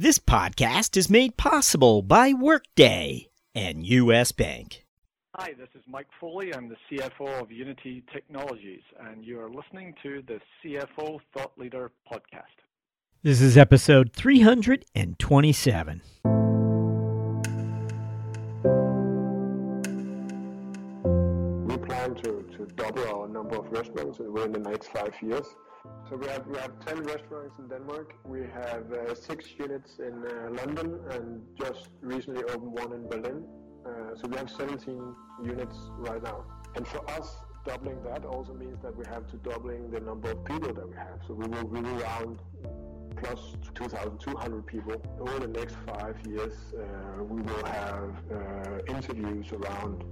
[0.00, 4.32] This podcast is made possible by Workday and U.S.
[4.32, 4.86] Bank.
[5.36, 6.54] Hi, this is Mike Foley.
[6.54, 11.90] I'm the CFO of Unity Technologies, and you are listening to the CFO Thought Leader
[12.10, 12.64] podcast.
[13.22, 16.00] This is episode 327.
[21.66, 25.44] We plan to, to double our number of restaurants within the next five years.
[26.08, 28.14] So we have we have 10 restaurants in Denmark.
[28.24, 33.44] We have uh, six units in uh, London and just recently opened one in Berlin.
[33.86, 36.44] Uh, so we have 17 units right now.
[36.76, 40.44] And for us, doubling that also means that we have to doubling the number of
[40.44, 41.20] people that we have.
[41.26, 42.42] So we will we will round
[43.16, 46.54] plus 2,200 people over the next five years.
[46.74, 50.04] Uh, we will have uh, interviews around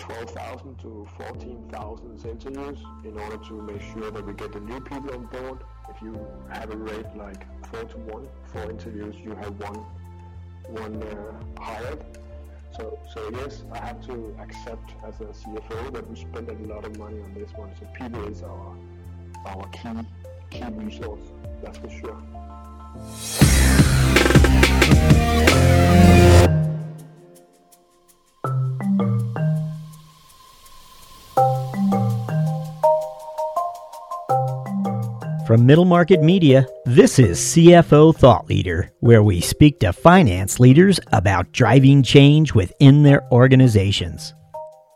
[0.00, 5.14] 12,000 to 14,000 interviews in order to make sure that we get the new people
[5.14, 5.58] on board.
[5.88, 6.18] If you
[6.50, 9.84] have a rate like 4 to 1 for interviews, you have one,
[10.68, 12.04] one uh, hired.
[12.76, 16.84] So, so yes, I have to accept as a CFO that we spend a lot
[16.84, 17.70] of money on this one.
[17.78, 18.76] So people is our,
[19.46, 19.90] our key,
[20.50, 21.22] key resource,
[21.62, 23.89] that's for sure.
[35.50, 41.00] From Middle Market Media, this is CFO Thought Leader, where we speak to finance leaders
[41.10, 44.32] about driving change within their organizations.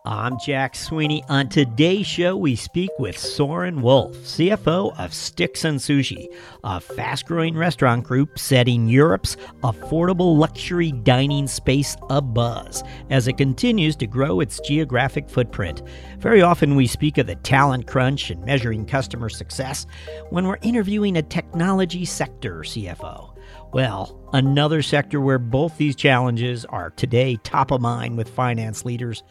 [0.07, 1.25] I'm Jack Sweeney.
[1.31, 6.27] On today's show, we speak with Søren Wulff, CFO of Sticks 'n' Sushi,
[6.63, 13.97] a fast growing restaurant group setting Europe's affordable luxury dining space abuzz as it continues
[13.97, 15.81] to grow its geographic footprint.
[16.19, 19.87] Very often, we speak of the talent crunch and measuring customer success
[20.29, 23.31] when we're interviewing a technology sector CFO.
[23.73, 29.23] Well, another sector where both these challenges are today top of mind with finance leaders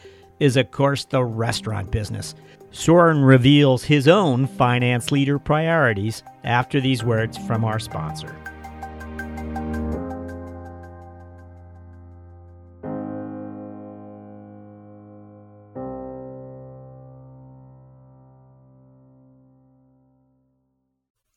[0.43, 2.35] is, of course, the restaurant business.
[2.73, 8.42] Søren reveals his own finance leader priorities after these words from our sponsor.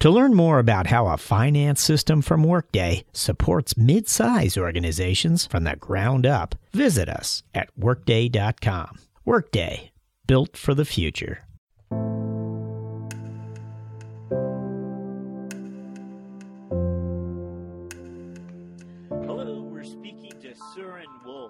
[0.00, 5.64] To learn more about how a finance system from Workday supports mid size organizations from
[5.64, 9.00] the ground up, visit us at Workday.com.
[9.24, 9.90] Workday,
[10.26, 11.44] built for the future.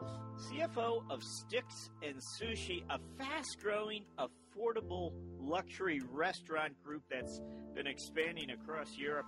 [0.00, 7.40] Wulff, CFO of Sticks 'n' Sushi, a fast growing, affordable luxury restaurant group that's
[7.74, 9.26] been expanding across Europe.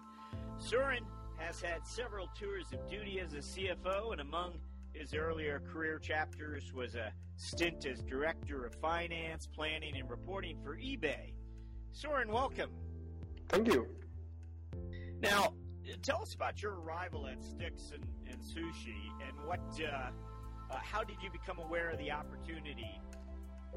[0.59, 1.01] Søren
[1.39, 4.61] has had several tours of duty as a CFO, and among
[4.93, 10.77] his earlier career chapters was a stint as director of finance, planning, and reporting for
[10.77, 11.33] eBay.
[11.93, 12.71] Søren, welcome.
[13.49, 13.89] Thank you.
[15.21, 15.55] Now,
[16.03, 20.11] tell us about your arrival at Sticks and, and Sushi, and what, uh,
[20.71, 23.01] uh, how did you become aware of the opportunity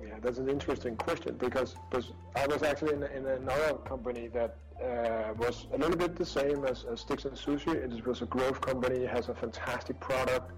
[0.01, 4.57] yeah, that's an interesting question because, because I was actually in, in another company that
[4.81, 7.73] uh, was a little bit the same as, as Sticks 'n' Sushi.
[7.73, 10.51] It was a growth company, has a fantastic product.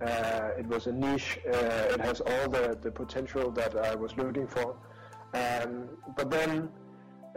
[0.00, 1.38] Uh, it was a niche.
[1.46, 4.76] Uh, it has all the, the potential that I was looking for.
[5.34, 6.68] Um, but then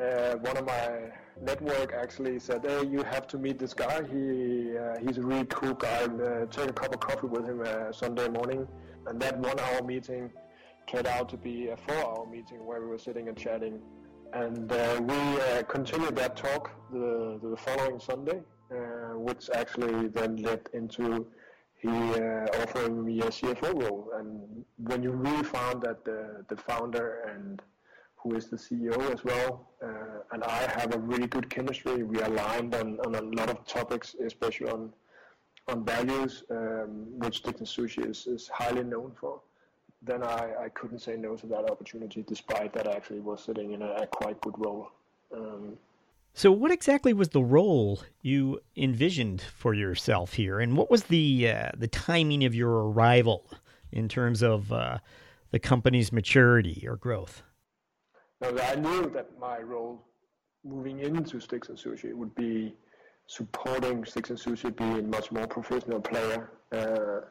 [0.02, 1.12] uh, one of my
[1.42, 4.04] network actually said, "Hey, you have to meet this guy.
[4.04, 6.04] He uh, he's a really cool guy.
[6.04, 8.68] Uh, take a cup of coffee with him Sunday morning."
[9.08, 10.32] And that one-hour meeting
[10.88, 13.82] turned out to be a four-hour meeting where we were sitting and chatting.
[14.34, 18.42] And uh, we uh, continued that talk the, the following Sunday,
[18.72, 21.28] uh, which actually then led into
[21.78, 24.12] he uh, offering me a CFO role.
[24.16, 27.62] And when you really found that the, the founder and
[28.24, 32.04] who is the CEO as well, uh, and I have a really good chemistry.
[32.04, 34.94] We aligned on, on a lot of topics, especially on
[35.70, 39.40] on values, um, which Sticks 'n' Sushi is, is highly known for
[40.06, 43.72] then I, I couldn't say no to that opportunity, despite that I actually was sitting
[43.72, 44.90] in a, a quite good role.
[45.34, 45.78] Um,
[46.34, 51.50] so, what exactly was the role you envisioned for yourself here, and what was the
[51.50, 53.50] uh, the timing of your arrival
[53.92, 54.98] in terms of uh,
[55.52, 57.44] the company's maturity or growth?
[58.44, 60.04] No, I knew that my role
[60.66, 62.76] moving into Sticks 'n' Sushi would be
[63.26, 66.52] supporting Sticks 'n' Sushi being much more professional player.
[66.74, 67.22] Uh,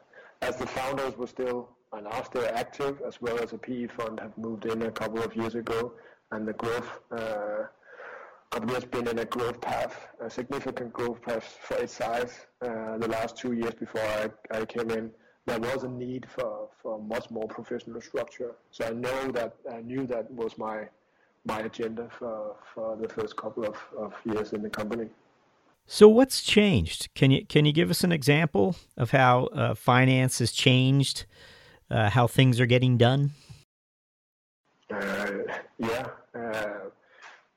[0.41, 4.19] as the founders were still and are still active, as well as a PE fund
[4.19, 5.93] have moved in a couple of years ago,
[6.31, 7.65] and the growth uh,
[8.69, 12.47] has been in a growth path, a significant growth path for its size.
[12.59, 15.11] Uh, the last two years before I, I came in,
[15.45, 18.55] there was a need for, for much more professional structure.
[18.71, 20.87] So I know that I knew that was my
[21.45, 25.09] my agenda for, for the first couple of, of years in the company.
[25.85, 27.09] So what's changed?
[27.13, 31.25] Can you can you give us an example of how uh, finance has changed,
[31.91, 33.31] uh, how things are getting done?
[34.89, 35.31] Uh,
[35.77, 36.89] yeah, uh,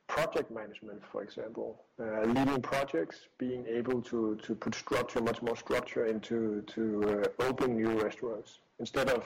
[0.08, 5.56] project management, for example, uh, leading projects, being able to, to put structure, much more
[5.56, 9.24] structure into to uh, open new restaurants instead of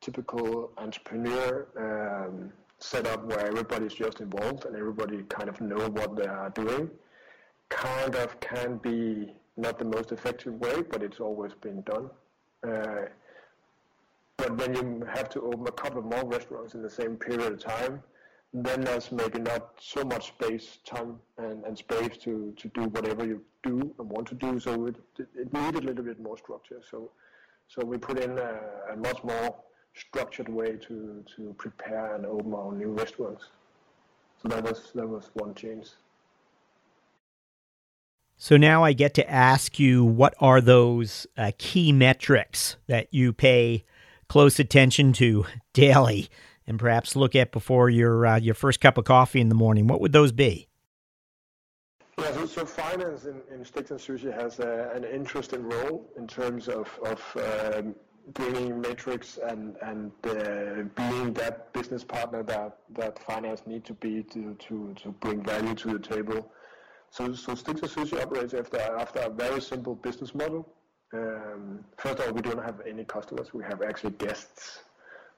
[0.00, 6.26] typical entrepreneur um, setup where everybody's just involved and everybody kind of know what they
[6.26, 6.90] are doing.
[7.68, 12.10] Kind of can be not the most effective way, but it's always been done.
[12.66, 13.06] Uh,
[14.36, 17.52] but when you have to open a couple of more restaurants in the same period
[17.52, 18.02] of time,
[18.54, 23.26] then there's maybe not so much space, time, and, and space to, to do whatever
[23.26, 24.58] you do and want to do.
[24.58, 26.80] So it, it needed a little bit more structure.
[26.88, 27.10] So
[27.68, 28.60] so we put in a,
[28.92, 29.54] a much more
[29.94, 33.44] structured way to, to prepare and open our new restaurants.
[34.42, 35.88] So that was that was one change.
[38.36, 43.32] So now I get to ask you what are those uh, key metrics that you
[43.32, 43.84] pay
[44.28, 46.28] close attention to daily
[46.66, 49.88] and perhaps look at before your uh, your first cup of coffee in the morning?
[49.88, 50.68] What would those be?
[52.18, 56.26] Yeah, so, so finance in, in Sticks 'n' Sushi has a, an interesting role in
[56.26, 57.94] terms of, of um,
[58.34, 64.22] bringing metrics and and uh, being that business partner that that finance need to be
[64.24, 66.50] to to to bring value to the table.
[67.10, 70.68] So so Sticks 'n' Sushi operates after after a very simple business model.
[71.12, 73.54] Um, first of all, we don't have any customers.
[73.54, 74.80] We have actually guests.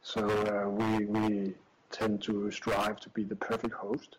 [0.02, 1.54] So uh, we, we
[1.90, 4.16] tend to strive to be the perfect host.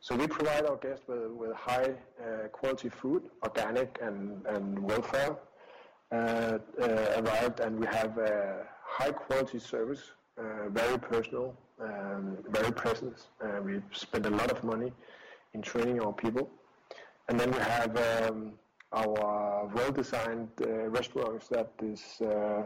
[0.00, 5.36] So we provide our guests with, with high uh, quality food, organic and, and welfare
[6.12, 10.02] arrived, and we have a high quality service,
[10.38, 13.28] uh, very personal, um, very present.
[13.44, 14.92] Uh, we spend a lot of money
[15.54, 16.50] in training our people.
[17.28, 18.52] And then we have um,
[18.92, 20.48] our well-designed
[20.98, 22.62] restaurants that is uh,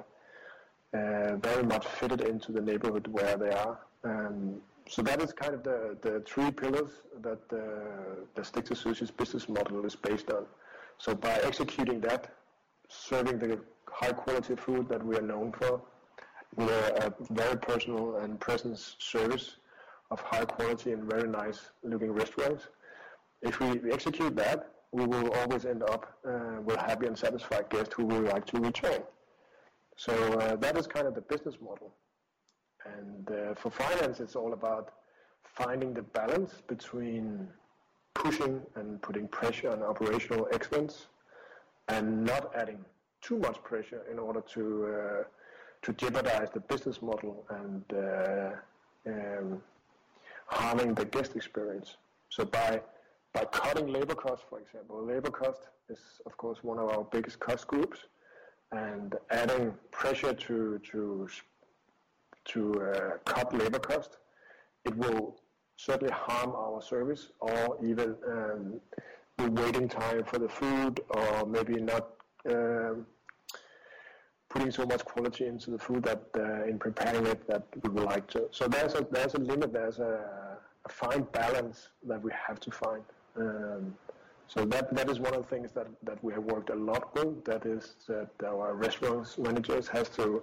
[0.93, 3.79] very much fitted into the neighborhood where they are.
[4.05, 6.91] Um, so that is kind of the, the three pillars
[7.23, 7.65] that the,
[8.35, 10.45] the Sticks Sushi's business model is based on.
[10.99, 12.31] So by executing that,
[12.93, 13.59] serving the
[13.89, 15.81] high quality food that we are known for,
[16.57, 19.57] with a, a very personal and presence service
[20.11, 22.69] of high quality and very nice looking restaurants.
[23.41, 27.95] If we execute that, we will always end up uh, with happy and satisfied guests
[27.97, 29.03] who will like to return.
[29.97, 31.95] So uh, that is kind of the business model.
[32.85, 34.93] And uh, for finance, it's all about
[35.45, 37.49] finding the balance between
[38.15, 41.07] pushing and putting pressure on operational excellence
[41.89, 42.85] and not adding
[43.21, 45.23] too much pressure in order to uh,
[45.83, 48.51] to jeopardize the business model and uh,
[49.07, 49.61] um,
[50.47, 51.97] harming the guest experience.
[52.29, 52.81] So by
[53.33, 57.41] by cutting labor costs, for example, labor cost is of course one of our biggest
[57.41, 58.01] cost groups
[58.73, 61.29] and adding pressure to to
[62.45, 64.19] to uh, cut labor cost,
[64.85, 65.41] it will
[65.77, 68.81] certainly harm our service or even um,
[69.39, 72.11] the waiting time for the food or maybe not
[72.49, 73.07] um,
[74.49, 78.05] putting so much quality into the food that uh, in preparing it that we would
[78.05, 78.49] like to.
[78.51, 79.73] So there's a there's a limit.
[79.73, 83.03] There's a, a fine balance that we have to find.
[83.37, 83.95] Um,
[84.49, 87.15] so that, that is one of the things that, that we have worked a lot
[87.15, 87.43] with.
[87.45, 90.43] That is that our restaurants managers has to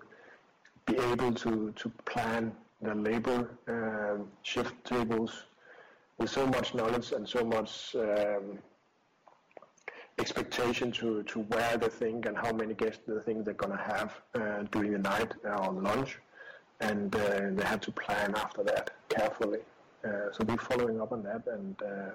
[0.87, 5.45] be able to, to plan the labor um, shift tables
[6.17, 8.57] with so much knowledge and so much um,
[10.19, 13.83] expectation to, to where they think and how many guests they think they're going to
[13.83, 16.19] have uh, during the night or lunch.
[16.81, 19.59] And uh, they have to plan after that carefully.
[20.03, 22.11] Uh, so we're following up on that and uh,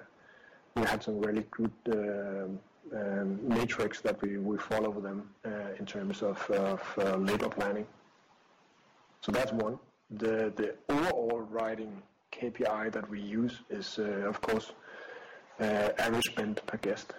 [0.75, 2.59] we have some really good um,
[2.93, 7.85] um, matrix that we, we follow them uh, in terms of, of uh, labor planning.
[9.21, 9.79] So that's one.
[10.11, 14.71] The, the overall writing KPI that we use is, uh, of course,
[15.59, 17.13] uh, average spend per guest.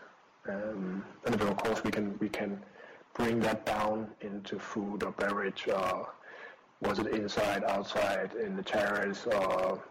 [0.49, 2.61] Um, and then, of course, we can we can
[3.15, 6.13] bring that down into food or beverage, or
[6.81, 9.83] was it inside, outside, in the terrace, or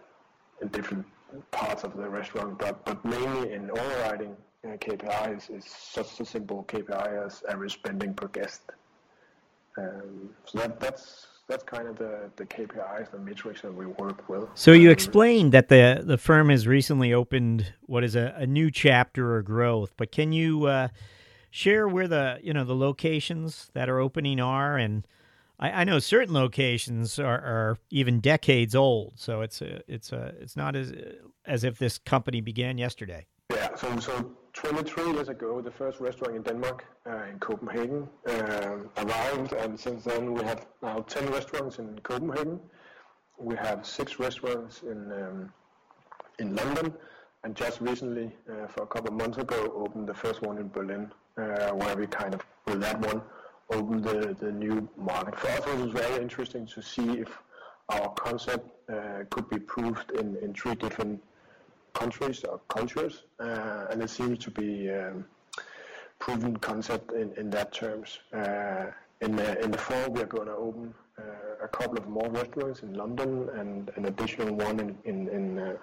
[0.61, 1.05] in different
[1.51, 2.57] parts of the restaurant?
[2.59, 8.13] But but mainly in overriding uh, KPIs is such a simple KPI as average spending
[8.13, 8.61] per guest.
[9.77, 14.27] Um, so that that's that's kind of the, the KPIs, the metrics that we work
[14.27, 14.47] with.
[14.55, 18.71] So you explained that the the firm has recently opened what is a, a new
[18.71, 20.87] chapter of growth, but can you uh,
[21.51, 24.77] share where the you know the locations that are opening are?
[24.77, 25.05] And
[25.59, 30.33] I, I know certain locations are, are, even decades old, so it's a, it's a,
[30.39, 30.93] it's not as
[31.45, 33.27] as if this company began yesterday.
[33.51, 38.77] Yeah, so so 23 years ago, the first restaurant in Denmark, uh, in Copenhagen, uh,
[38.97, 42.59] arrived, and since then we have now 10 restaurants in Copenhagen.
[43.37, 45.51] We have six restaurants in um,
[46.39, 46.93] in London,
[47.43, 50.69] and just recently, uh, for a couple of months ago, opened the first one in
[50.69, 53.21] Berlin, uh, where we kind of, with that one,
[53.71, 55.39] opened the, the new market.
[55.39, 57.29] For us, it was very interesting to see if
[57.89, 61.21] our concept uh, could be proved in, in three different
[61.95, 65.25] countries or cultures, uh, and it seems to be um,
[66.19, 68.19] proven concept in, in that terms.
[68.33, 68.85] Uh,
[69.21, 72.29] in, the, in the fall, we are going to open uh, a couple of more
[72.29, 75.77] restaurants in London and an additional one in in, in, uh,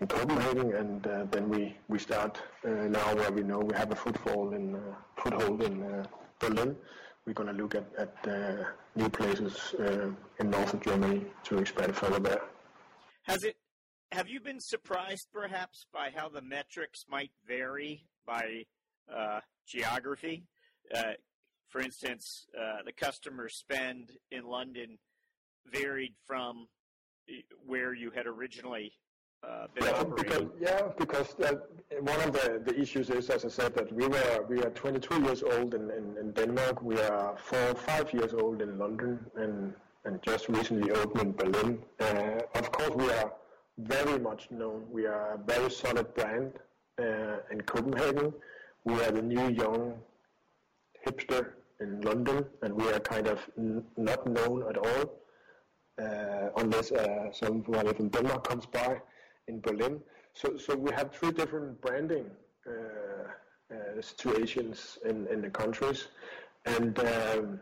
[0.00, 3.92] in Copenhagen, and uh, then we we start uh, now where we know we have
[3.92, 4.76] a foothold in
[5.16, 6.04] foothold in
[6.40, 6.76] Berlin.
[7.24, 8.14] We're going to look at, at
[8.96, 9.76] new places
[10.40, 12.42] in north of Germany to expand further there.
[13.22, 13.54] Has it
[14.12, 18.64] have you been surprised perhaps by how the metrics might vary by
[19.12, 20.44] uh, geography?
[20.94, 21.12] Uh,
[21.68, 24.98] for instance, uh, the customer spend in London
[25.66, 26.68] varied from
[27.28, 27.32] uh,
[27.66, 28.92] where you had originally
[29.42, 30.48] uh, been yeah, operating.
[30.48, 31.34] Because, yeah, because
[32.00, 35.22] one of the, the issues is, as I said, that we were we are 22
[35.22, 36.82] years old in, in, in Denmark.
[36.82, 41.32] We are four or five years old in London, and and just recently opened in
[41.32, 41.78] Berlin.
[41.98, 43.32] Uh, of course, we are
[43.78, 44.84] very much known.
[44.90, 46.52] We are a very solid brand
[46.98, 48.32] uh, in Copenhagen.
[48.84, 49.94] We are the new young
[51.06, 55.12] hipster in London, and we are kind of n- not known at all
[56.00, 59.00] uh, unless uh, somebody from Denmark comes by
[59.48, 60.00] in Berlin.
[60.34, 62.30] So, so we have three different branding
[62.66, 66.08] uh, uh, situations in, in the countries,
[66.66, 67.60] and um,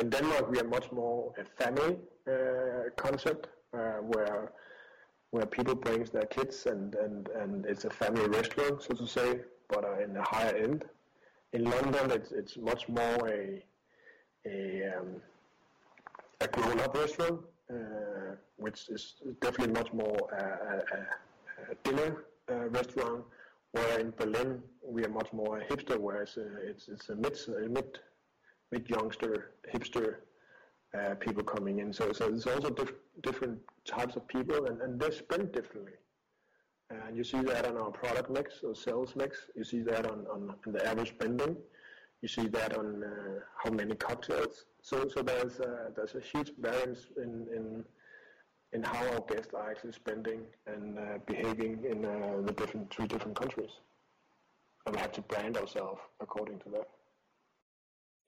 [0.00, 4.52] in Denmark we are much more a family uh, concept where
[5.30, 9.40] where people brings their kids and, and, and it's a family restaurant, so to say,
[9.68, 10.84] but uh, in the higher end.
[11.52, 13.62] In London, it's, it's much more a,
[14.46, 15.16] a, um,
[16.40, 23.24] a grown-up restaurant, uh, which is definitely much more a, a, a dinner uh, restaurant,
[23.72, 27.36] where in Berlin we are much more hipster, whereas uh, it's, it's a mid,
[27.68, 27.98] mid,
[28.72, 30.16] mid youngster hipster
[30.98, 31.92] uh, people coming in.
[31.92, 35.92] So, so there's also diff- different types of people, and, and they spend differently.
[36.90, 39.38] And you see that on our product mix or sales mix.
[39.54, 41.56] You see that on, on, on the average spending.
[42.22, 44.64] You see that on uh, how many cocktails.
[44.82, 47.84] So, so there's a, there's a huge variance in, in
[48.72, 53.06] in how our guests are actually spending and uh, behaving in uh, the different three
[53.06, 53.70] different countries.
[54.86, 56.88] And we have to brand ourselves according to that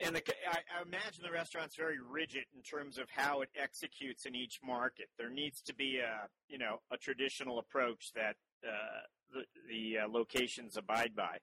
[0.04, 4.26] and the, I, I, imagine the restaurant's very rigid in terms of how it executes
[4.26, 5.08] in each market.
[5.18, 10.08] There needs to be a you know a traditional approach that uh, the, the uh,
[10.08, 11.38] locations abide by.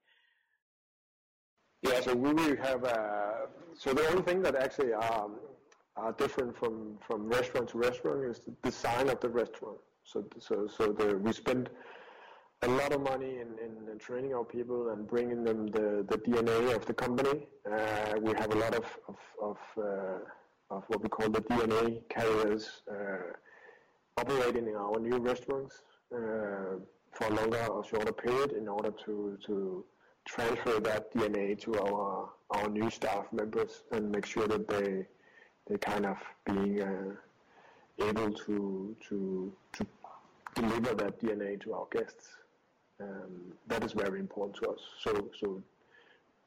[1.82, 2.84] Yeah, so we have.
[2.84, 5.36] Uh, so the only thing that actually um,
[5.96, 9.78] are different from from restaurant to restaurant is the design of the restaurant.
[10.04, 11.70] So so so the we spend
[12.62, 16.18] a lot of money in, in, in, training our people and bringing them the, the
[16.18, 17.48] DNA of the company.
[17.66, 22.02] Uh, we have a lot of, of, of, uh, of, what we call the DNA
[22.10, 23.32] carriers uh,
[24.18, 26.80] operating in our new restaurants uh,
[27.14, 29.86] for a longer or shorter period in order to, to
[30.26, 35.06] transfer that DNA to our, our new staff members and make sure that they,
[35.70, 39.88] they kind of being uh, able to, to, to
[40.56, 42.28] deliver that DNA to our guests.
[43.02, 44.80] Um, that is very important to us.
[45.00, 45.64] So, so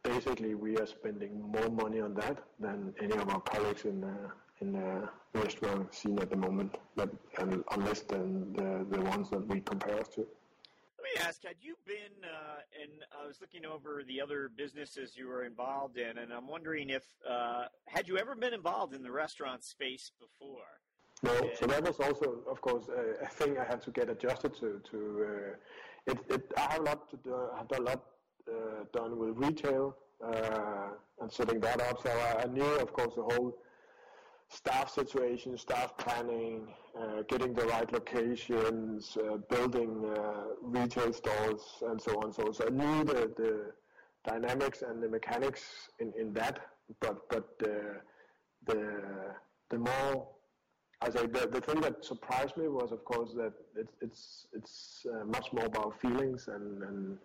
[0.02, 4.30] basically, we are spending more money on that than any of our colleagues in the
[4.60, 6.76] in the restaurant scene at the moment.
[6.94, 10.20] But um, unless than the the ones that we compare us to.
[10.20, 12.14] Let me ask: Had you been?
[12.22, 16.46] Uh, and I was looking over the other businesses you were involved in, and I'm
[16.46, 20.80] wondering if uh, had you ever been involved in the restaurant space before?
[21.22, 21.50] No.
[21.58, 24.80] So that was also, of course, a, a thing I had to get adjusted to.
[24.90, 25.56] To uh,
[26.06, 28.02] it, it, I have a lot to do, have done a lot
[28.48, 30.88] uh, done with retail uh,
[31.20, 32.02] and setting that up.
[32.02, 33.56] So I, I, knew, of course, the whole
[34.48, 36.66] staff situation, staff planning,
[36.98, 42.32] uh, getting the right locations, uh, building uh, retail stores, and so on.
[42.32, 43.72] So, so I knew the, the
[44.24, 45.62] dynamics and the mechanics
[46.00, 46.60] in, in that,
[47.00, 48.00] but but the
[48.66, 49.00] the
[49.70, 50.28] the more
[51.02, 55.06] I say the, the thing that surprised me was, of course, that it's it's it's
[55.12, 57.18] uh, much more about feelings and, and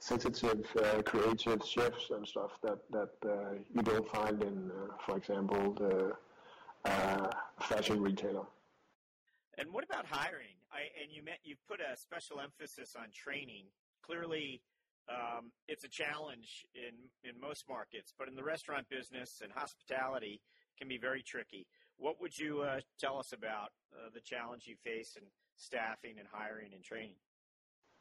[0.00, 5.16] sensitive, uh, creative shifts and stuff that that uh, you don't find in, uh, for
[5.16, 6.12] example, the
[6.90, 8.46] uh, fashion retailer.
[9.56, 10.56] And what about hiring?
[10.72, 13.66] I, and you met, you've put a special emphasis on training.
[14.02, 14.62] Clearly,
[15.08, 16.94] um, it's a challenge in
[17.28, 20.40] in most markets, but in the restaurant business and hospitality,
[20.76, 21.66] can be very tricky.
[21.98, 25.22] What would you uh, tell us about uh, the challenge you face in
[25.56, 27.16] staffing and hiring and training?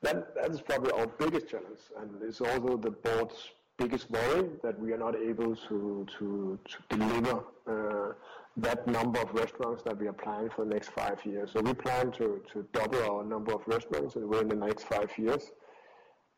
[0.02, 4.80] That that is probably our biggest challenge, and it's also the board's biggest worry that
[4.80, 8.14] we are not able to to, to deliver uh,
[8.58, 11.52] that number of restaurants that we are planning for the next five years.
[11.54, 15.52] So we plan to, to double our number of restaurants within the next five years.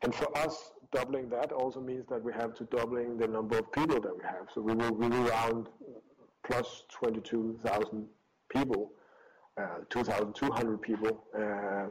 [0.02, 3.72] And for us, doubling that also means that we have to doubling the number of
[3.72, 4.46] people that we have.
[4.54, 5.68] So we will, we will round
[6.44, 8.06] plus 22,000
[8.48, 8.92] people,
[9.60, 11.86] uh, 2,200 people, uh,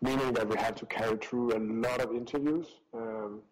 [0.00, 2.66] meaning that we have to carry through a lot of interviews.
[2.94, 3.42] Um,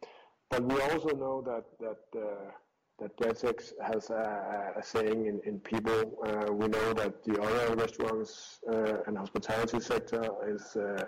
[0.50, 2.50] but we also know that that uh,
[2.98, 6.18] that Brexit has a, a saying in, in people.
[6.26, 11.04] Uh, we know that the other restaurants uh, and hospitality sector is uh,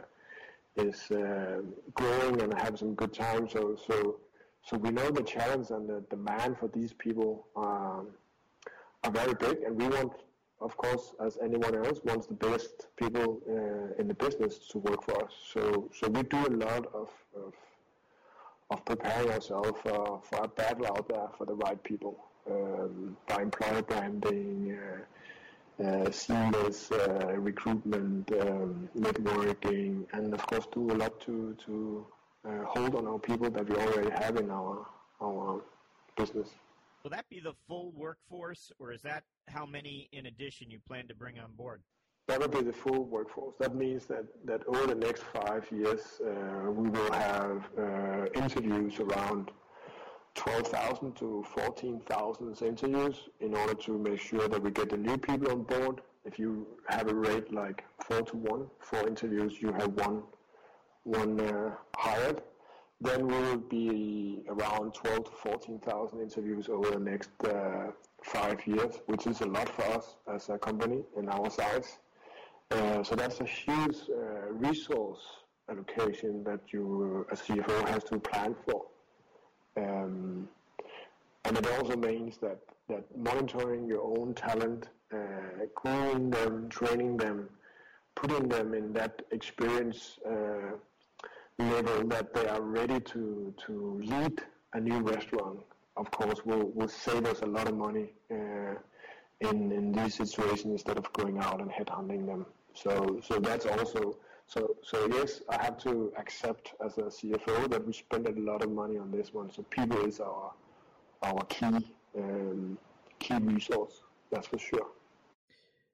[0.76, 1.62] is uh,
[1.94, 3.48] growing and have some good time.
[3.48, 4.20] So so
[4.62, 8.08] so we know the challenge and the demand for these people um,
[9.04, 10.12] are very big, and we want,
[10.60, 15.02] of course, as anyone else, wants the best people uh, in the business to work
[15.04, 15.32] for us.
[15.52, 17.54] So so we do a lot of, of
[18.70, 22.16] of preparing ourselves for, for a battle out there for the right people
[22.48, 30.90] um, by employer branding, uh, uh, seamless uh, recruitment, um, networking, and of course do
[30.92, 32.06] a lot to to
[32.46, 34.86] uh, hold on our people that we already have in our
[35.20, 35.60] our
[36.16, 36.48] business.
[37.02, 41.08] Will that be the full workforce, or is that how many in addition you plan
[41.08, 41.82] to bring on board?
[42.28, 43.54] That would be the full workforce.
[43.58, 49.00] That means that, that over the next five years, uh, we will have uh, interviews
[49.00, 49.50] around
[50.34, 55.50] 12,000 to 14,000 interviews in order to make sure that we get the new people
[55.50, 56.02] on board.
[56.24, 60.22] If you have a rate like four to one for interviews, you have one
[61.04, 62.42] one uh, hired.
[63.00, 69.00] Then we will be around 12 to 14,000 interviews over the next uh, five years,
[69.06, 71.98] which is a lot for us as a company in our size.
[72.70, 75.22] Uh, so that's a huge uh, resource
[75.70, 78.84] allocation that you, as CFO, has to plan for.
[79.76, 80.48] Um,
[81.44, 82.58] and it also means that,
[82.88, 85.16] that monitoring your own talent, uh,
[86.30, 87.48] them, training them,
[88.14, 90.76] putting them in that experience uh,
[91.62, 94.40] level that they are ready to, to lead
[94.72, 95.60] a new restaurant,
[95.96, 98.74] of course, will, will save us a lot of money uh,
[99.40, 102.46] in, in these situations instead of going out and headhunting them.
[102.74, 107.86] So so that's also so so yes, I have to accept as a CFO that
[107.86, 109.50] we spend a lot of money on this one.
[109.50, 110.52] So people is our
[111.22, 111.66] our key
[112.16, 112.78] um,
[113.18, 114.02] key resource.
[114.30, 114.86] That's for sure.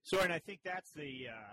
[0.03, 1.53] So and I think that's the uh,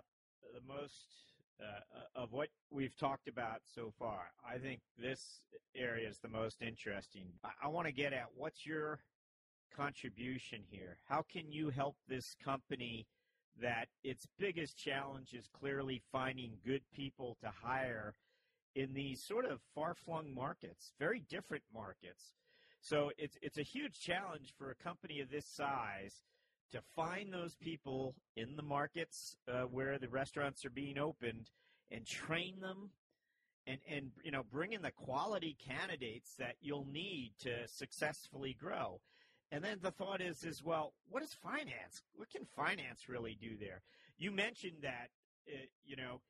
[0.53, 4.31] the most uh, of what we've talked about so far.
[4.47, 5.41] I think this
[5.75, 7.25] area is the most interesting.
[7.43, 8.99] I, I want to get at what's your
[9.75, 10.97] contribution here.
[11.07, 13.07] How can you help this company?
[13.61, 18.15] that its biggest challenge is clearly finding good people to hire
[18.75, 22.33] in these sort of far-flung markets, very different markets.
[22.81, 26.21] So it's it's a huge challenge for a company of this size
[26.71, 31.49] to find those people in the markets uh, where the restaurants are being opened
[31.91, 32.89] and train them
[33.67, 38.99] and and you know bring in the quality candidates that you'll need to successfully grow.
[39.51, 42.01] And then the thought is, is well, what is finance?
[42.15, 43.83] What can finance really do there?
[44.17, 45.09] You mentioned that,
[45.47, 46.21] uh, you know,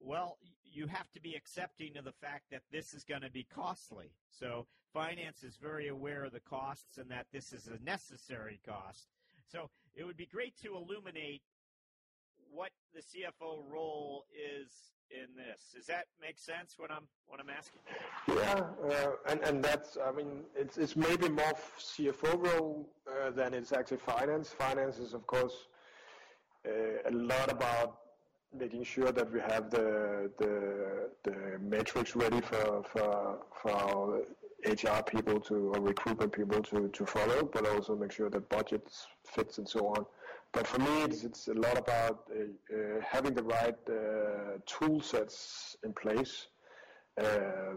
[0.00, 3.46] well, you have to be accepting of the fact that this is going to be
[3.52, 4.12] costly.
[4.30, 9.08] So finance is very aware of the costs and that this is a necessary cost.
[9.50, 11.42] So it would be great to illuminate
[12.50, 14.70] what the CFO role is
[15.10, 15.72] in this.
[15.74, 16.74] Does that make sense?
[16.76, 17.80] What I'm what I'm asking?
[18.28, 23.54] Yeah, uh, and and that's I mean it's it's maybe more CFO role uh, than
[23.54, 24.50] it's actually finance.
[24.50, 25.68] Finance is of course
[26.66, 27.98] uh, a lot about
[28.56, 34.22] making sure that we have the the the metrics ready for for for
[34.66, 39.06] HR people to or recruitment people to, to follow, but also make sure that budgets
[39.24, 40.04] fits and so on.
[40.52, 45.00] But for me, it's, it's a lot about uh, uh, having the right uh, tool
[45.00, 46.46] sets in place,
[47.20, 47.76] uh,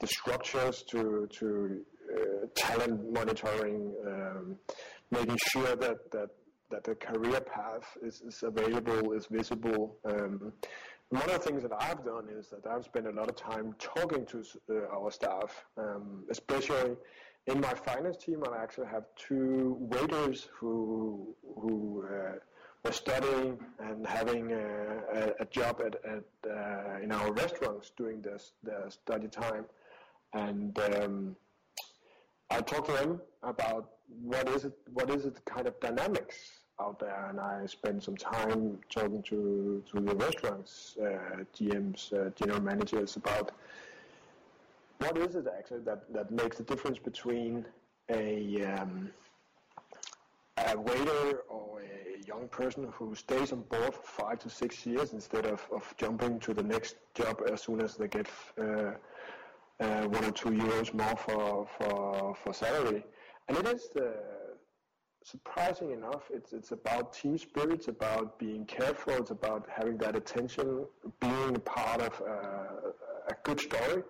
[0.00, 1.80] the structures to to
[2.14, 4.56] uh, talent monitoring, um,
[5.10, 6.30] making sure that that
[6.70, 9.96] that the career path is, is available, is visible.
[10.04, 10.52] Um,
[11.12, 13.74] one of the things that I've done is that I've spent a lot of time
[13.78, 16.96] talking to uh, our staff, um, especially
[17.46, 18.42] in my finance team.
[18.50, 22.36] I actually have two waiters who who uh,
[22.82, 28.52] were studying and having a, a job at, at uh, in our restaurants during this
[28.62, 29.66] their study time,
[30.32, 31.36] and um,
[32.50, 33.90] I talked to them about
[34.22, 38.16] what is it what is it kind of dynamics out there, and I spent some
[38.16, 43.52] time talking to to the restaurants, uh, GMs, uh, general managers about
[44.98, 47.64] what is it actually that, that makes the difference between
[48.08, 49.10] a um,
[50.66, 55.12] a waiter or a young person who stays on board for five to six years
[55.12, 58.26] instead of, of jumping to the next job as soon as they get
[58.58, 58.92] uh,
[59.80, 63.04] uh, one or two euros more for, for, for salary.
[63.48, 64.02] And it is uh,
[65.24, 70.16] surprising enough, it's it's about team spirit, it's about being careful, it's about having that
[70.16, 70.84] attention,
[71.20, 72.90] being a part of uh,
[73.28, 74.02] a good story,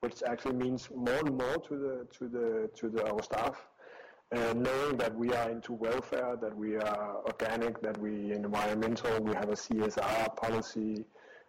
[0.00, 3.66] which actually means more and more to the to the to the our staff.
[4.32, 9.34] And knowing that we are into welfare, that we are organic, that we environmental, we
[9.34, 11.04] have a CSR policy,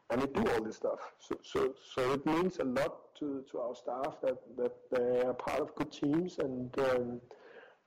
[0.09, 1.13] and we do all this stuff.
[1.19, 5.33] So, so, so it means a lot to, to our staff that, that they are
[5.33, 7.21] part of good teams and um,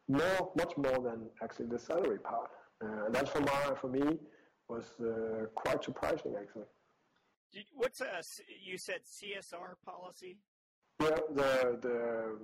[0.08, 2.50] more, much more than actually the salary part.
[2.82, 4.18] Uh, and that for my, for me
[4.68, 6.64] was uh, quite surprising actually.
[7.72, 8.22] What's a,
[8.64, 10.38] you said CSR policy?
[11.00, 12.36] Yeah, the the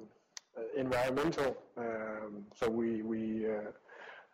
[0.57, 1.57] uh, environmental.
[1.77, 3.73] Um, so we we uh,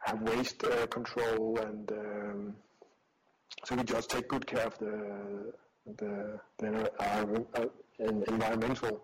[0.05, 2.57] have waste uh, control and um,
[3.65, 5.53] so we just take good care of the
[5.99, 7.65] the, the uh,
[8.29, 9.01] environmental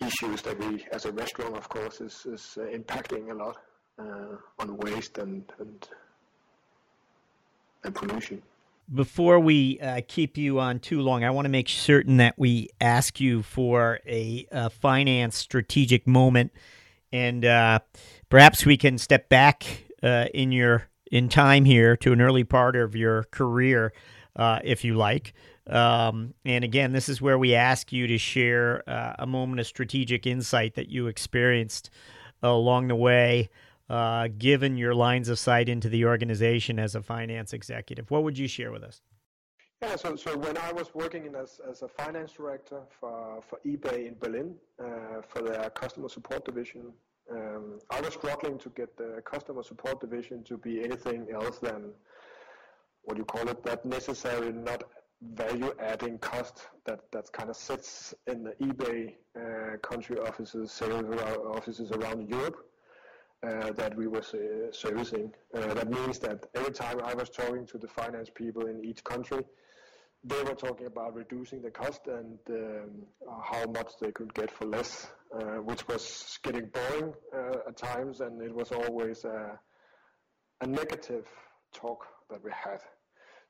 [0.00, 3.56] issues that we, as a restaurant, of course, is, is uh, impacting a lot
[3.98, 5.88] uh, on waste and, and,
[7.84, 8.42] and pollution.
[8.92, 12.68] Before we uh, keep you on too long, I want to make certain that we
[12.80, 16.52] ask you for a, a finance strategic moment,
[17.10, 17.78] and uh,
[18.28, 22.76] perhaps we can step back uh, in your in time here to an early part
[22.76, 23.92] of your career,
[24.36, 25.32] uh, if you like.
[25.66, 29.66] Um, and again, this is where we ask you to share uh, a moment of
[29.66, 31.90] strategic insight that you experienced
[32.42, 33.48] along the way,
[33.88, 38.10] uh, given your lines of sight into the organization as a finance executive.
[38.10, 39.00] What would you share with us?
[39.82, 43.58] Yeah, so, so when I was working in as, as a finance director for, for
[43.66, 46.92] eBay in Berlin uh, for their customer support division,
[47.30, 51.92] um, I was struggling to get the customer support division to be anything else than
[53.02, 54.84] what you call it, that necessary, not
[55.32, 61.04] value-adding cost that that kind of sits in the eBay uh, country offices, sales
[61.56, 62.56] offices around Europe
[63.42, 65.32] uh, that we were uh, servicing.
[65.52, 69.44] That means that every time I was talking to the finance people in each country,
[70.22, 72.90] they were talking about reducing the cost and um,
[73.42, 78.20] how much they could get for less, uh, which was getting boring uh, at times,
[78.20, 79.58] and it was always a
[80.66, 81.26] negative
[81.72, 82.80] talk that we had.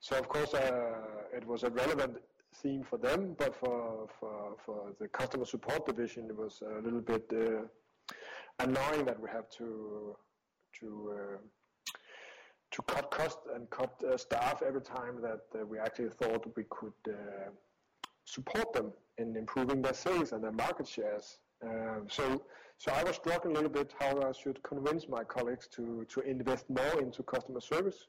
[0.05, 0.97] So of course, uh,
[1.35, 2.19] it was a relevant
[2.57, 7.01] theme for them, but for, for, for the customer support division, it was a little
[7.01, 8.15] bit uh,
[8.59, 10.15] annoying that we have to
[10.81, 11.39] to uh,
[12.73, 16.65] to cut cost and cut uh, staff every time that uh, we actually thought we
[16.69, 17.49] could uh,
[18.27, 21.39] support them in improving their sales and their market shares.
[21.63, 22.43] Um, so,
[22.77, 26.21] so I was struggling a little bit how I should convince my colleagues to to
[26.21, 28.09] invest more into customer service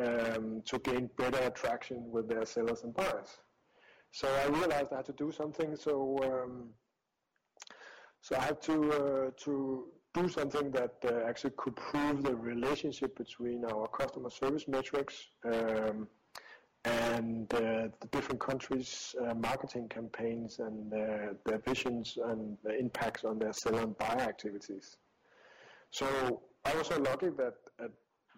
[0.00, 3.38] um, to gain better attraction with their sellers and buyers.
[4.12, 5.76] So I realized I had to do something.
[5.76, 6.70] So um,
[8.20, 13.16] so I had to uh, to do something that uh, actually could prove the relationship
[13.16, 16.08] between our customer service metrics um,
[16.84, 23.38] and uh, the different countries' uh, marketing campaigns and their visions and the impacts on
[23.38, 24.96] their seller and buyer activities.
[25.90, 27.69] So I was so lucky that at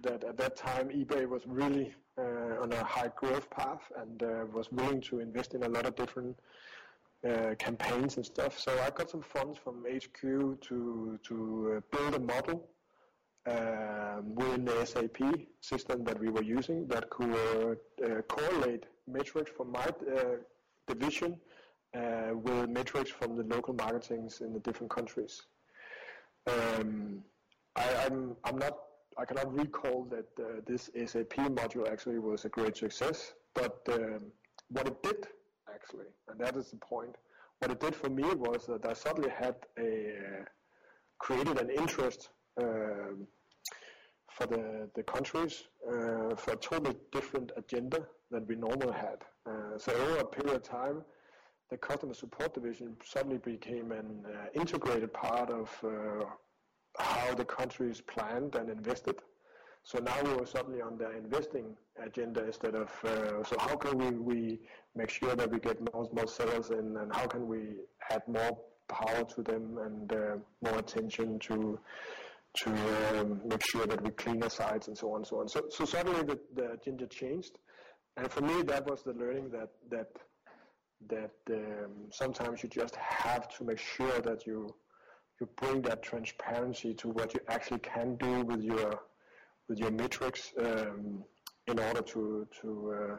[0.02, 4.44] that at that time eBay was really uh, on a high growth path and uh,
[4.52, 6.36] was willing to invest in a lot of different
[7.28, 8.58] uh, campaigns and stuff.
[8.58, 12.68] So I got some funds from HQ to to uh, build a model
[13.46, 15.18] um, within the SAP
[15.60, 20.36] system that we were using that could uh, correlate metrics from my uh,
[20.86, 21.38] division
[21.94, 25.42] with metrics from the local marketings in the different countries.
[26.46, 27.22] Um,
[27.76, 28.78] I, I'm, I'm not
[29.18, 34.32] I cannot recall that uh, this SAP module actually was a great success, but um,
[34.68, 35.26] what it did
[35.72, 37.16] actually, and that is the point,
[37.58, 40.44] what it did for me was that I suddenly had a uh,
[41.18, 43.26] created an interest um,
[44.28, 49.18] for the, the countries uh, for a totally different agenda than we normally had.
[49.46, 51.02] Uh, so over a period of time,
[51.70, 56.24] the customer support division suddenly became an uh, integrated part of uh,
[56.98, 59.16] how the country is planned and invested.
[59.84, 63.98] So now we were suddenly on the investing agenda instead of, uh, so how can
[63.98, 64.60] we, we
[64.94, 67.76] make sure that we get more, more sellers in and how can we
[68.10, 68.56] add more
[68.88, 71.78] power to them and uh, more attention to
[72.54, 72.70] to
[73.18, 75.48] um, make sure that we clean our sites and so on and so on.
[75.48, 77.58] So, so suddenly the, the agenda changed.
[78.16, 80.08] And for me, that was the learning that, that,
[81.08, 84.74] that um, sometimes you just have to make sure that you
[85.42, 88.90] you bring that transparency to what you actually can do with your
[89.68, 91.24] with your metrics um,
[91.66, 93.16] in order to to uh,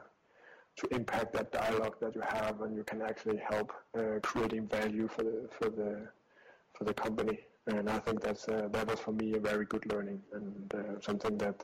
[0.80, 5.08] to impact that dialogue that you have, and you can actually help uh, creating value
[5.08, 5.92] for the for the
[6.76, 7.38] for the company.
[7.68, 11.02] And I think that's uh, that was for me a very good learning and uh,
[11.02, 11.58] something that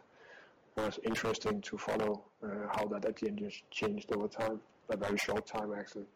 [0.76, 4.60] was interesting to follow uh, how that agenda changed over time.
[4.90, 6.10] A very short time, actually.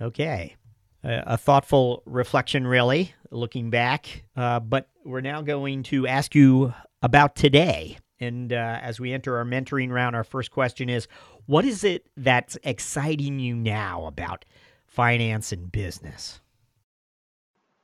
[0.00, 0.56] Okay
[1.02, 4.24] a thoughtful reflection, really, looking back.
[4.36, 7.98] Uh, but we're now going to ask you about today.
[8.20, 11.06] And uh, as we enter our mentoring round, our first question is
[11.46, 14.44] What is it that's exciting you now about
[14.86, 16.40] finance and business?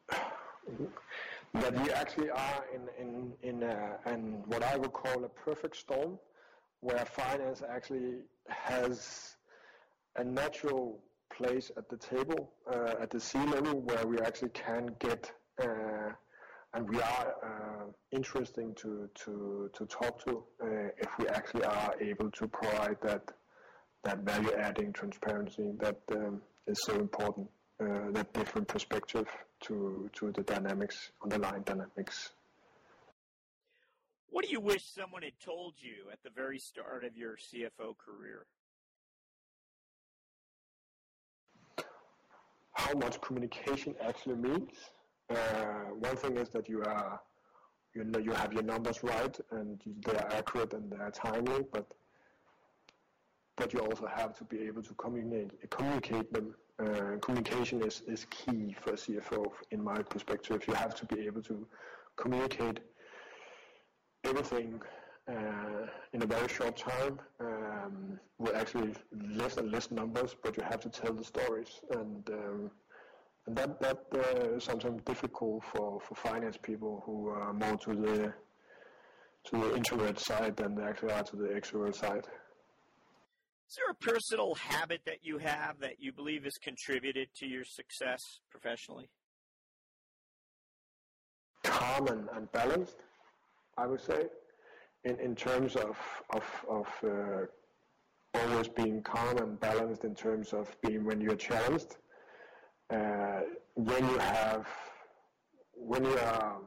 [0.08, 5.76] That we actually are in, in, in, a, in what I would call a perfect
[5.76, 6.18] storm,
[6.80, 9.36] where finance actually has
[10.16, 10.98] a natural
[11.36, 15.30] place at the table uh, at the C level where we actually can get
[15.62, 16.10] uh,
[16.74, 20.66] and we are uh, interesting to, to, to talk to uh,
[20.98, 23.30] if we actually are able to provide that
[24.02, 27.48] that value adding transparency that um, is so important
[27.80, 29.26] uh, that different perspective
[29.60, 32.32] to to the dynamics underlying dynamics.
[34.28, 37.96] What do you wish someone had told you at the very start of your CFO
[37.96, 38.46] career
[42.74, 44.72] how much communication actually means.
[45.30, 47.20] Uh, one thing is that you are
[47.94, 51.64] you know you have your numbers right and they are accurate and they are timely,
[51.72, 51.86] but
[53.56, 56.54] but you also have to be able to communicate communicate them.
[56.84, 60.60] Uh, communication is, is key for a CFO in my perspective.
[60.66, 61.64] You have to be able to
[62.16, 62.80] communicate
[64.24, 64.80] everything
[65.28, 68.94] in a very short time um, with actually
[69.30, 72.70] less and less numbers, but you have to tell the stories, and um,
[73.46, 77.94] and that that uh, is sometimes difficult for, for finance people who are more to
[77.94, 78.32] the
[79.44, 82.26] to the introvert side than they actually are to the extrovert side.
[83.68, 87.64] Is there a personal habit that you have that you believe has contributed to your
[87.64, 89.08] success professionally?
[91.64, 93.02] Calm and, and balanced,
[93.76, 94.28] I would say
[95.04, 95.96] in, in terms of,
[96.30, 97.46] of, of uh,
[98.40, 101.96] always being calm and balanced in terms of being when you're challenged.
[102.90, 103.40] Uh,
[103.74, 104.66] when you have,
[105.74, 106.58] when you are,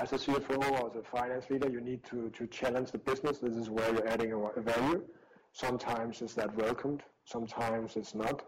[0.00, 3.38] as a CFO or as a finance leader, you need to, to challenge the business.
[3.38, 5.02] This is where you're adding a, value.
[5.52, 8.42] Sometimes it's that welcomed, sometimes it's not.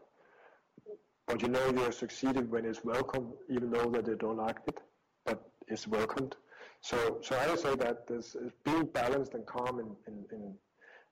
[1.26, 4.80] But you know you're succeeded when it's welcomed, even though that they don't like it,
[5.24, 6.36] but it's welcomed.
[6.82, 10.54] So, so I would say that this is being balanced and calm in, in, in,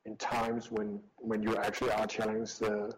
[0.06, 2.94] in times when, when you actually are challenged the,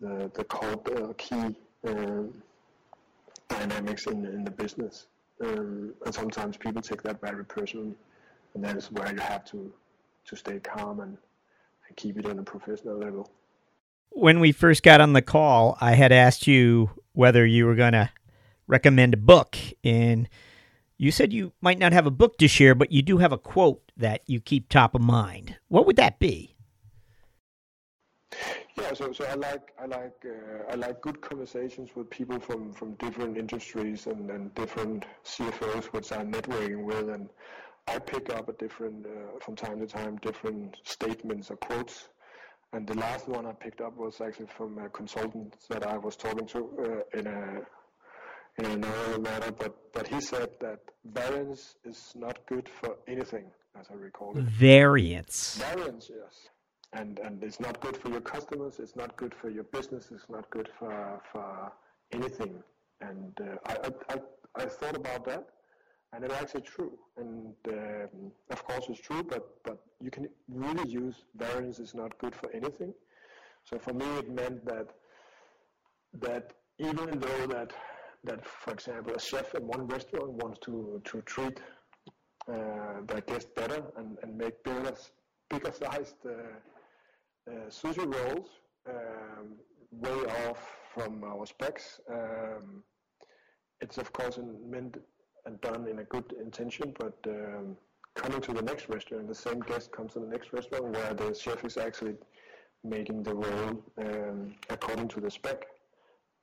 [0.00, 2.32] the, the uh, key um,
[3.48, 5.06] dynamics in, in the business.
[5.42, 7.94] Um, and sometimes people take that very personally,
[8.54, 9.72] and that is where you have to,
[10.26, 11.16] to stay calm and,
[11.88, 13.28] and keep it on a professional level.
[14.10, 17.94] When we first got on the call, I had asked you whether you were going
[17.94, 18.10] to
[18.68, 20.28] recommend a book, and
[21.02, 23.38] you said you might not have a book to share, but you do have a
[23.38, 25.56] quote that you keep top of mind.
[25.66, 26.54] What would that be?
[28.78, 32.72] Yeah, so, so I like I like uh, I like good conversations with people from,
[32.72, 37.28] from different industries and, and different CFOs which I'm networking with, and
[37.88, 42.10] I pick up a different uh, from time to time different statements or quotes.
[42.72, 46.14] And the last one I picked up was actually from a consultant that I was
[46.14, 47.62] talking to uh, in a
[48.58, 53.46] in another matter, but, but he said that variance is not good for anything,
[53.78, 54.44] as I recall it.
[54.44, 55.56] Variance.
[55.56, 56.48] Variance, yes.
[56.92, 58.78] and and it's not good for your customers.
[58.78, 60.10] It's not good for your business.
[60.10, 61.72] It's not good for for
[62.12, 62.62] anything.
[63.00, 65.48] And uh, I, I I thought about that,
[66.12, 66.98] and it's actually true.
[67.16, 69.22] And um, of course, it's true.
[69.22, 72.92] But but you can really use variance is not good for anything.
[73.64, 74.88] So for me, it meant that
[76.20, 77.72] that even though that
[78.24, 81.60] that for example a chef in one restaurant wants to to treat
[82.48, 84.94] uh, their guests better and, and make bigger
[85.50, 86.32] bigger sized uh,
[87.50, 88.48] uh, sushi rolls
[88.88, 89.56] um,
[89.90, 92.00] way off from our specs.
[92.10, 92.82] Um,
[93.80, 94.96] it's of course meant
[95.44, 97.76] and done in a good intention, but um,
[98.14, 101.34] coming to the next restaurant, the same guest comes to the next restaurant where the
[101.34, 102.14] chef is actually
[102.84, 105.64] making the roll um, according to the spec,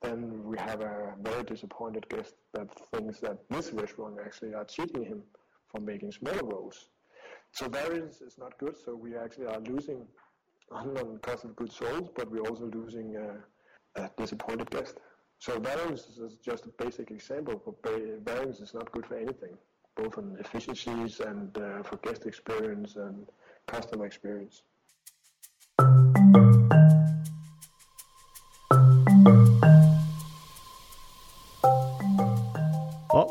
[0.02, 5.04] then we have a very disappointed guest that thinks that this restaurant actually are cheating
[5.04, 5.22] him
[5.68, 6.88] for making smaller rolls.
[7.52, 10.06] So variance is not good, so we actually are losing
[10.70, 14.98] on cost of goods sold, but we're also losing uh, a disappointed guest.
[15.38, 17.92] So variance is just a basic example, but
[18.24, 19.56] variance is not good for anything,
[19.96, 23.26] both on efficiencies and uh, for guest experience and
[23.66, 24.62] customer experience.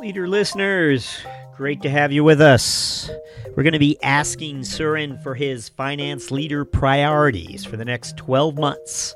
[0.09, 1.21] Leader listeners,
[1.55, 3.11] great to have you with us.
[3.55, 8.57] We're going to be asking Søren for his finance leader priorities for the next 12
[8.57, 9.13] months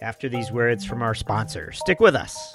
[0.00, 1.72] after these words from our sponsor.
[1.72, 2.54] Stick with us.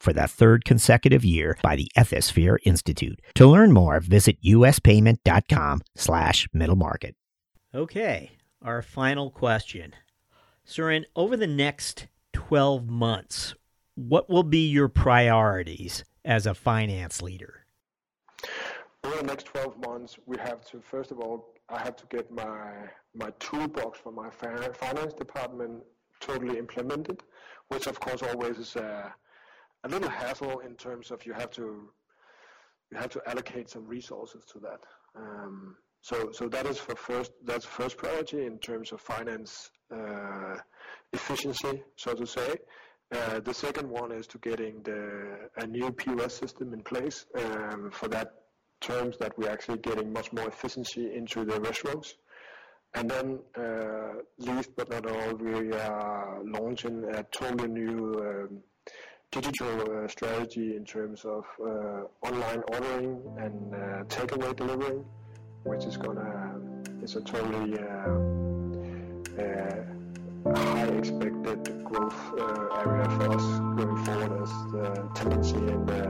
[0.01, 3.21] for the third consecutive year by the Ethisphere Institute.
[3.35, 7.15] To learn more, visit uspayment.com slash middle market.
[7.73, 9.93] Okay, our final question.
[10.67, 13.55] Søren, over the next 12 months,
[13.95, 17.65] what will be your priorities as a finance leader?
[19.03, 22.29] Over the next 12 months, we have to, first of all, I have to get
[22.31, 22.71] my,
[23.15, 25.83] my toolbox for my finance department
[26.19, 27.23] totally implemented,
[27.69, 29.13] which of course always is a,
[29.83, 31.89] a little hassle in terms of you have to
[32.91, 34.81] you have to allocate some resources to that.
[35.15, 40.55] Um, so so that is for first that's first priority in terms of finance uh,
[41.13, 42.55] efficiency, so to say.
[43.13, 47.25] Uh, the second one is to getting the a new POS system in place.
[47.37, 48.41] Um, for that
[48.81, 52.15] terms that we're actually getting much more efficiency into the restaurants.
[52.93, 58.63] And then, uh, least but not all, we are launching a totally new um,
[59.31, 64.99] digital uh, strategy in terms of uh, online ordering and uh, takeaway delivery,
[65.63, 66.59] which is gonna
[67.01, 67.85] is a totally uh,
[69.41, 73.45] uh, high expected growth uh, area for us
[73.77, 76.01] going forward as the tendency in the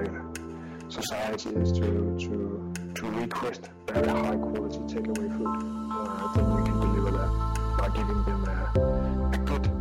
[0.89, 5.47] society is to to to request very high quality takeaway food.
[5.91, 7.31] I think we can deliver that
[7.77, 9.81] by giving them a, a good